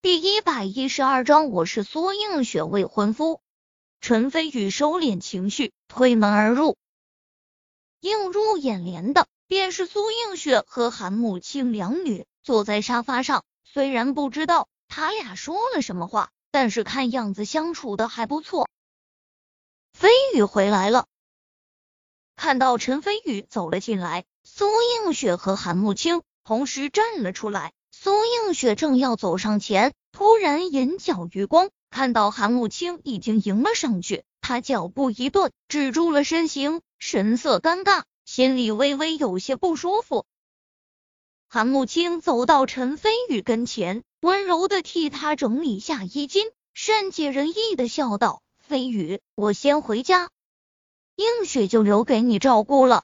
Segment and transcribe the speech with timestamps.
[0.00, 3.40] 第一百一十二章，我是苏映雪未婚夫。
[4.00, 6.76] 陈飞宇收敛情绪，推门而入。
[7.98, 13.44] 映入眼帘的便是苏映雪和韩慕清两女坐在沙发上。
[13.64, 18.70] 虽然不知道他俩说了什么话，但是看样子相处的还不错。
[19.92, 21.08] 飞宇回来了，
[22.36, 24.66] 看到陈飞宇走了进来，苏
[25.04, 27.72] 映雪和韩慕清同时站了出来。
[28.00, 40.26] 苏映雪正要走上前，突然眼角余光看到韩慕清已经迎了上去，他脚步一顿，止住了身形，神色尴尬，心里微微有些不舒服。
[41.48, 50.30] 韩慕清走到陈飞宇跟前，温柔的替他整理下衣襟，善解人意的笑道：“飞宇，我先回家，
[51.16, 53.02] 映雪就留给你照顾了。”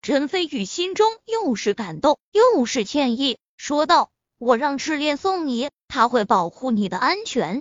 [0.00, 3.36] 陈飞宇心中又是感动又是歉意。
[3.58, 7.60] 说道：“我让赤练送你，他会保护你的安全。”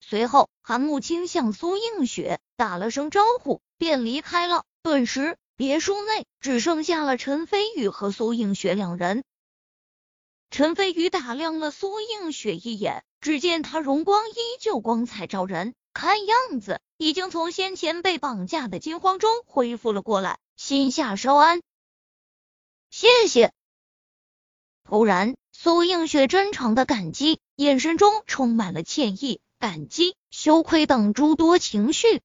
[0.00, 4.64] 随后，韩慕清向苏映雪打了声招呼，便离开了。
[4.82, 9.22] 顿时，别墅内只剩下了陈飞宇和苏映雪两人。
[10.50, 21.60] 陈飞宇打量了苏映雪一眼，只见她容光依旧，光彩照人，看样子已经从先前被绑架的惊慌中恢复了过来，心下稍安。
[22.90, 23.52] 谢谢。
[24.84, 32.20] 突然，苏映雪真诚的感激，眼神中充满了歉意、感激、羞愧等诸多情绪。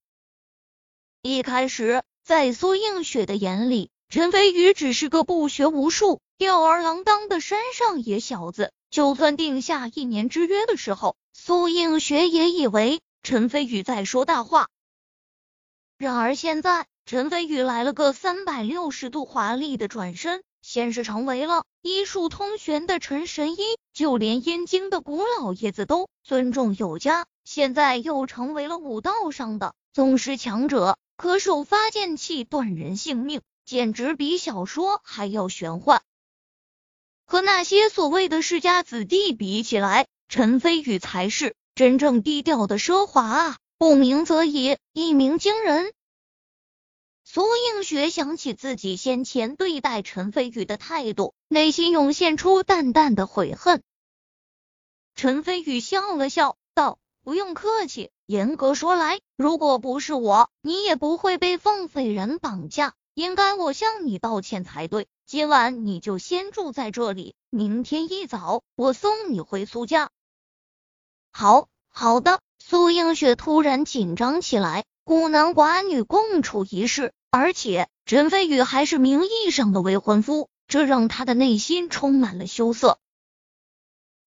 [1.22, 8.72] 一开始，在苏映雪的眼里，陈飞宇只是个不学无术、吊儿郎当的山上野小子。
[8.90, 14.70] 就算定下一年之约的时候，苏映雪也以为陈飞宇在说大话。
[15.98, 20.42] 然而现在，陈飞宇来了个三百六十度华丽的转身。
[20.68, 23.58] 先是成为了医术通玄的陈神医，
[23.94, 27.26] 就连燕京的古老爷子都尊重有加。
[27.46, 36.02] 现在又成为了武道上的宗师强者，可手发剑气断人性命，简直比小说还要玄幻。
[37.26, 43.58] 和那些所谓的世家子弟比起来，陈飞宇才是真正低调的奢华啊！
[43.78, 45.94] 不鸣则已，一鸣惊人。
[47.38, 53.84] 苏映雪想起自己先前对待陈飞宇的态度，内心涌现出淡淡的悔恨。
[55.14, 58.10] 陈飞宇笑了笑，道：“不用客气。
[58.26, 65.08] 严格说来，如果不是我，你也不会被凤匪人绑架，应该我向你道歉才对。
[65.28, 70.10] 今晚你就先住在这里，明天一早我送你回苏家。”
[71.30, 72.40] 好好的。
[72.58, 77.14] 苏映雪突然紧张起来，孤男寡女共处一室。
[77.30, 83.00] 而且陈飞宇还是名义上的未婚夫，这让他的内心充满了羞涩。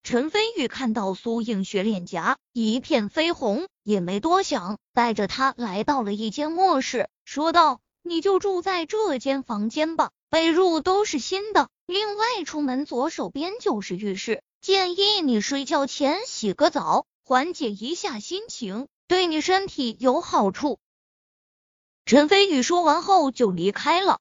[0.03, 11.69] 陈飞宇看到苏映雪脸颊一片绯红，也没多想，带着她来到了一间卧室，说道：“你就住在这间房间吧，被褥都是新的。
[11.87, 20.79] 另外，出门左手边就是浴室，建议你睡觉前洗个澡，缓解一下心情，对你身体有好处。”
[22.11, 24.19] 陈飞宇说完后就离开了。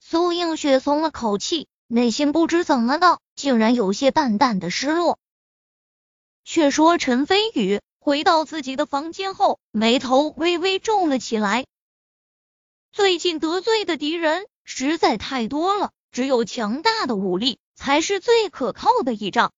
[0.00, 5.20] 苏映雪松了口气，内心不知怎么的，竟然有些淡淡的失落。
[6.42, 11.66] 却说陈飞宇回到自己的房间后，眉头微微皱了起来。
[12.90, 19.52] 最近得罪的敌人实在太多了，只有强大的武力才是最可靠的倚仗。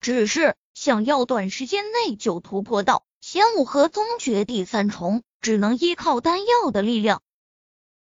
[0.00, 5.24] 只是想要短时间内就突破到仙武和宗诀第三重。
[5.40, 7.22] 只能依靠丹药的力量。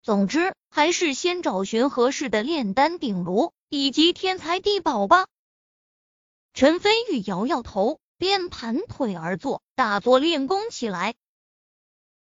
[0.03, 5.27] 总之，还是先找寻合适的炼丹鼎炉以及天才地宝吧。
[6.55, 11.15] 陈飞宇摇摇头，便盘腿而坐，打坐练功起来。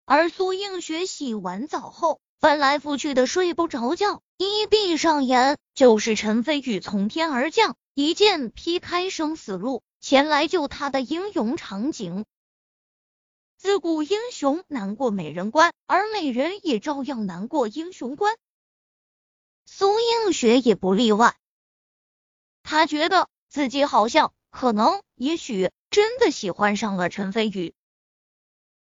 [0.04, 12.24] 而苏映雪洗完澡后，翻来覆去的睡不着觉，一闭上眼，就是陈飞宇从天而降，一剑劈开生死路，前来救他的英勇场景。
[13.58, 18.36] 自古英雄难过美人关，而美人也照样难过英雄关。
[19.66, 21.36] 苏映雪也不例外。
[22.62, 27.74] 他觉得自己好像、可能、也许真的喜欢上了陈飞宇。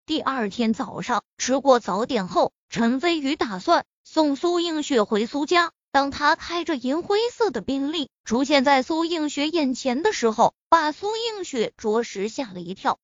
[0.05, 5.73] 第二天早上吃过早点后，陈飞宇打算送苏映雪回苏家。
[5.93, 12.99] 当他开着银灰色的宾利出现在苏映雪眼前的时候，把苏映雪着实吓了一跳。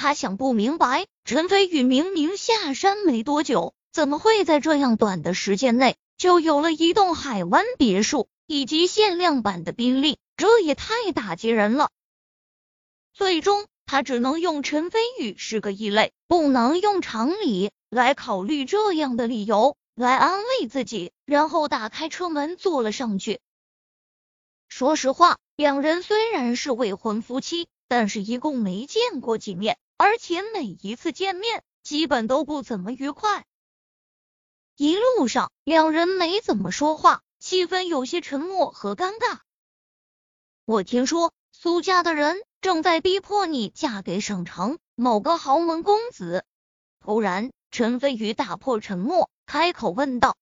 [0.00, 10.18] 他想不明白，陈飞宇明明下山没多久，怎么会在这样短的时间内就有了一栋海湾别墅以及限量版的宾利？
[10.38, 11.90] 这也太打击人了。
[13.12, 23.38] 最终，他只能用陈飞宇是个异类，不能用常理来考虑这样的理由来安慰自己，然后打开车门坐了上去。
[24.66, 33.44] 说实话，两人虽然是未婚夫妻，但是一共没见过几面，而且每一次见面基本都不怎么愉快。
[34.74, 39.40] 一路上，两人没怎么说话，气氛有些沉默和尴尬。
[40.64, 46.46] 我听说苏家的人正在逼迫你嫁给省城某个豪门公子。
[47.00, 50.38] 突然，陈飞宇打破沉默，开口问道：“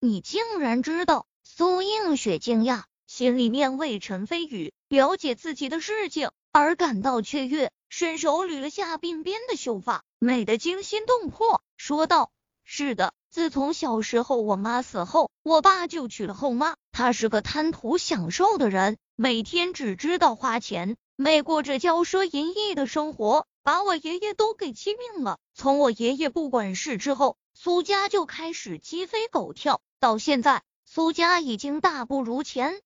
[0.00, 12.30] 你竟然知道？”苏映雪惊讶，心里面为陈飞宇了解自己的事情而感到雀跃，伸手捋了下鬓边的秀发，美得惊心动魄，说道。
[12.62, 16.76] 是的，自从小时候我妈死后，我爸就娶了后妈。
[16.92, 25.38] 他是个贪图享受的人，每天只知道花钱，没过着骄奢淫逸的生活，把我爷爷都给气病了。
[25.52, 32.80] 从我爷爷不管事之后，苏家就开始鸡飞狗跳，到现在，苏家已经大不如前。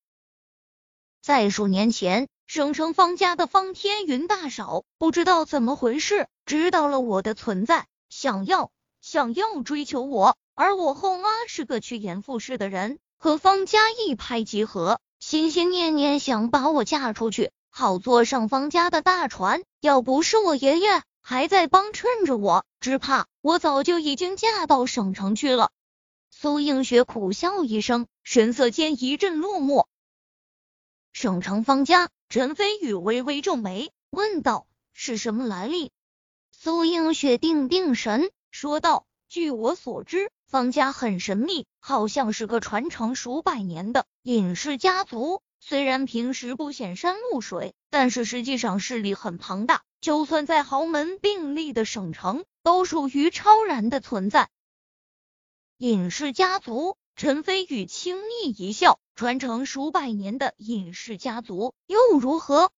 [1.20, 8.70] 在数年前，省城方家的方天云大嫂不知道怎么回事，知道了我的存在，想要。
[9.00, 19.62] 想要追求我，而我后妈是个趋炎附势的人，和方家一拍即合，心心念念想把我嫁出去，好坐上方家的大船。
[19.81, 25.70] 要不是我爷爷还在帮衬着我，只怕我早就已经嫁到省城去了。
[26.31, 29.85] 苏映雪苦笑一声，神色间一阵落寞。
[31.12, 35.92] 省城方家，陈飞宇微微皱眉，问道：“是什么来历？”
[36.50, 38.28] 苏映雪定定神。
[38.50, 45.42] 说道：“据我所知，方家很神秘，好像是个传承数百年的隐世家族。
[45.60, 49.82] 虽然平时不显山露水，但是实际上势力很庞大。
[50.00, 54.50] 就算在豪门并立的省城，都属于超然的存在。”
[55.78, 62.72] 隐世家族，陈飞宇轻蔑一笑：“传承数百年的隐世家族又如何？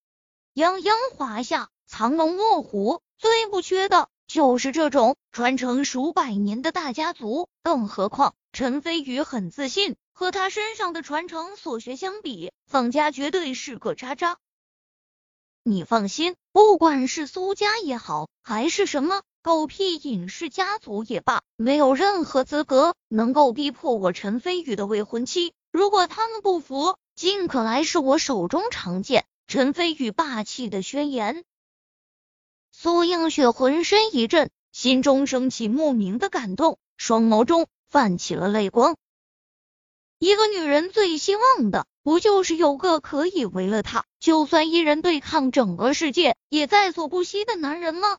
[0.55, 14.37] 泱泱华夏，藏龙卧虎，最不缺的。”就是这种传承数百年的大家族，更何况陈飞宇很自信，和他身上的传承所学相比，方家绝对是个渣渣。
[15.63, 25.53] 你放心，不管是苏家也好，还是什么狗屁隐士家族也罢，没有任何资格能够逼迫我陈飞宇的未婚妻。
[25.71, 29.25] 如果他们不服，尽可来试我手中长剑。
[29.47, 31.45] 陈飞宇霸气的宣言。
[32.73, 38.97] 苏映雪浑身一震，心中升起莫名的感动，双眸中泛起了泪光。
[40.19, 48.19] 一个女人最希望的，不就是有个可以为了她，就算一人对抗整个世界也在所不惜的男人吗？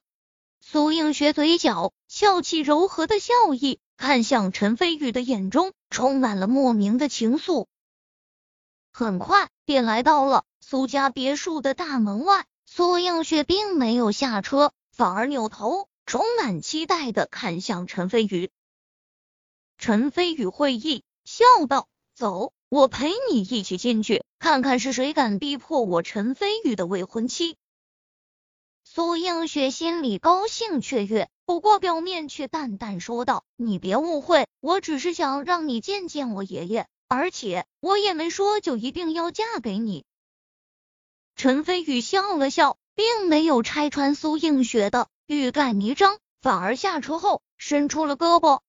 [0.70, 7.68] 苏映雪嘴角翘起柔和的笑意，看向陈飞宇的眼中充满了莫名的情愫。
[8.92, 12.46] 很快便来到了苏家别墅的大门外。
[12.66, 18.52] 苏映雪并没有下车，反而扭头，充满期待的看向陈飞宇。
[19.78, 27.56] 陈飞宇会意，笑道：“走，我陪你一起进去，看看是谁敢逼迫我陈飞宇的未婚妻。”
[28.98, 40.04] 苏映雪心里高兴雀跃，不过表面却淡淡说道：“你别误会，我只是想让你见见我爷爷，而且我也没说就一定要嫁给你。”
[41.38, 48.62] 陈飞宇笑了笑，并没有拆穿苏映雪的欲盖弥彰，反而下车后伸出了胳膊。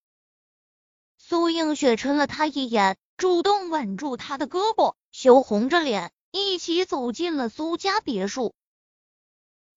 [1.17, 8.53] 苏映雪嗔了他一眼，主动挽住他的胳膊，羞红着脸一起走进了苏家别墅。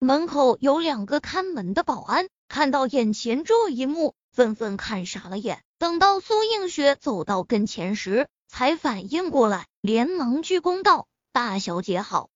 [0.04, 5.64] 门口有两个看门的保安，看到眼前这一幕，纷纷看傻了眼。
[5.78, 12.32] 等到苏映雪走到跟前时，才反应过来，连忙鞠躬道：“大小姐好。”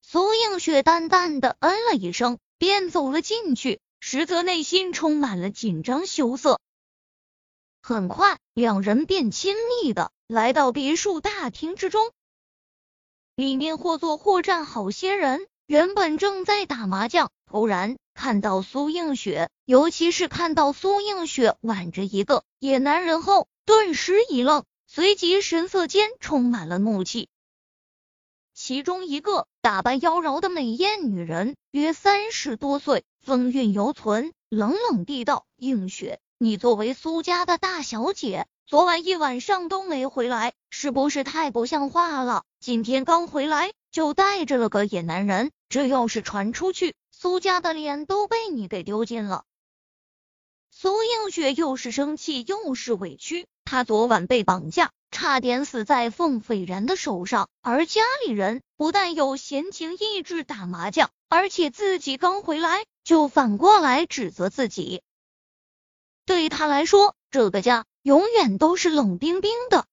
[0.00, 6.60] 苏映雪淡淡的嗯了一声，便走了进去，实则内心充满了紧张羞涩。
[7.82, 12.10] 很快，两人便亲密的来到别墅大厅之中，
[13.34, 27.28] 里面或坐或站好些人，原本正在打麻将，突然看到苏映雪，尤其是看到苏映雪挽着一个野男人后，顿时一愣，随即神色间充满了怒气。
[28.54, 42.44] 其中一个打扮妖娆的美艳女人，约三十多岁，风韵犹存，冷冷地道：“映雪，你作为苏家的大小姐，昨晚一晚上都没回来，是不是太不像话了？
[42.58, 49.44] 今天刚回来就带着了个野男人，这要是传出去，苏家的脸都被你给丢尽了。
[50.70, 65.02] 苏映雪又是生气又是委屈，她昨晚被绑架，差点死在凤斐然的手上，而家里人不但有闲情逸致打麻将，而且自己刚回来就反过来指责自己。
[66.26, 69.86] 对他来说，这个家永远都是冷冰冰的。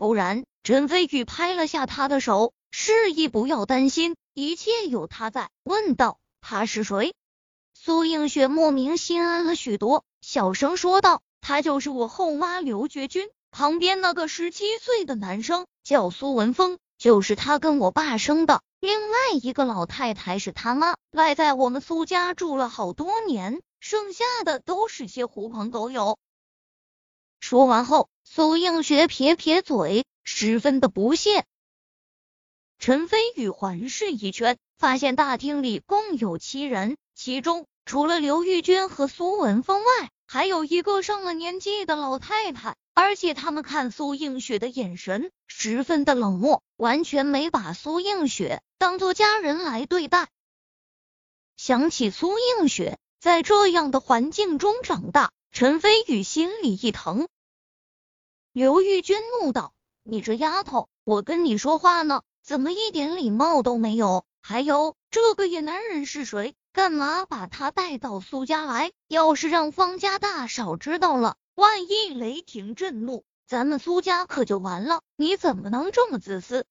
[0.00, 7.12] 突然，陈飞宇拍了下他的手，示意不要担心，一切有他在，问道：“他是谁？”
[7.78, 18.62] 苏映雪莫名心安了许多，小声说道：“他就是我后妈刘觉君旁边那个十七岁的男生，叫苏文峰，就是他跟我爸生的。
[18.80, 26.16] 另外一个老太太是他妈，赖在我们苏家住了好多年。”剩下的都是些狐朋狗友。
[27.40, 31.44] 说完后，苏映雪撇撇嘴，十分的不屑。
[32.78, 50.28] 陈飞宇环视一圈，发现大厅里共有七人，其中除了刘玉娟和苏文峰外，还有一个上了年纪的老太太，而且他们看苏映雪的眼神十分的冷漠，完全没把苏映雪当做家人来对待。
[51.56, 52.98] 想起苏映雪。
[53.20, 57.26] 在这样的环境中长大，陈飞宇心里一疼。
[58.52, 64.24] 刘玉娟怒道：“你这丫头，我跟你说话呢，怎么一点礼貌都没有？
[64.40, 66.54] 还有这个野男人是谁？
[66.72, 68.92] 干嘛把他带到苏家来？
[69.08, 75.02] 要是让方家大嫂知道了，万一雷霆震怒，咱们苏家可就完了。
[75.16, 76.64] 你怎么能这么自私？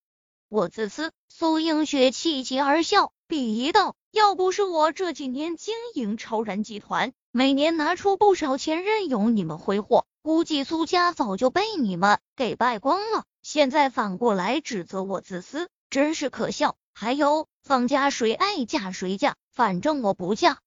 [0.47, 3.97] 我自私？”苏映雪气急而笑，鄙夷道。
[4.11, 13.23] 要不是我这几年经营超然集团，每年拿出不少钱任由你们挥霍，估计苏家早就被你们给败光了。
[13.43, 16.75] 现在反过来指责我自私，真是可笑。
[16.91, 20.57] 还有方家谁爱嫁谁嫁，反正我不嫁。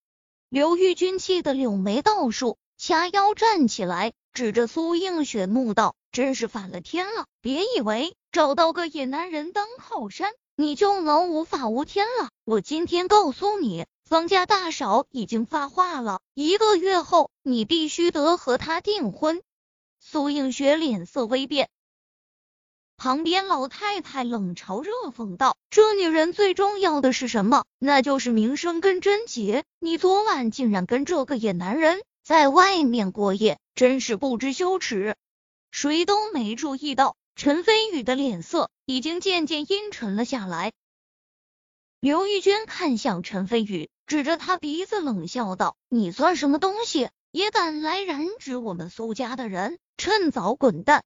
[0.49, 7.26] 刘玉君气得柳眉倒竖，掐腰站起来，指着苏映雪怒道：“真是反了天了！
[7.40, 12.28] 别以为找到个野男人当靠山。”你就能无法无天了？
[12.45, 19.40] 我今天告诉你，方家大嫂已经发话了，一个月后你必须得和他订婚。
[20.00, 21.71] 苏映雪脸色微变，
[22.99, 27.64] 旁边老太太冷嘲热讽道：“这女人最重要的是什么？
[27.78, 29.64] 那就是名声跟贞洁。
[29.78, 35.16] 你昨晚竟然跟这个野男人在外面过夜，真是不知羞耻！”
[35.73, 37.16] 谁都没注意到。
[37.35, 40.71] 陈飞宇的脸色已经渐渐阴沉了下来。
[41.99, 49.79] 刘玉娟看向陈飞宇，指着他鼻子冷笑道：“你算什么东西，也敢来染指我们苏家的人？
[49.97, 51.05] 趁早滚蛋！”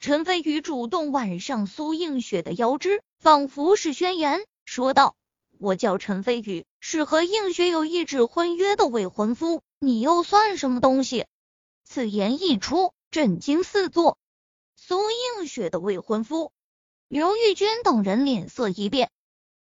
[0.00, 5.16] 陈飞宇主动挽上苏映雪的腰肢，仿佛是宣言，说道
[5.58, 11.26] ：“我叫陈飞宇，是和映雪有一纸婚约的未婚夫，你又算什么东西？”
[11.84, 14.18] 此言一出，震惊四座。
[14.76, 16.52] 苏映雪的未婚夫，
[17.08, 19.10] 刘玉娟等人脸色一变，